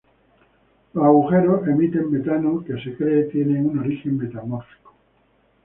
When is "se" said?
2.83-2.95